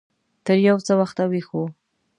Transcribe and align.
تر 0.45 0.57
يو 0.67 0.77
څه 0.85 0.93
وخته 1.01 1.23
ويښ 1.31 1.47
و. 1.57 1.61